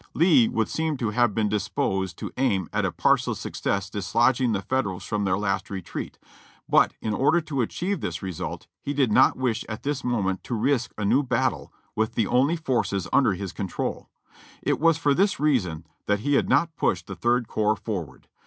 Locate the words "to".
0.97-1.11, 2.17-2.33, 7.41-7.61, 10.45-10.55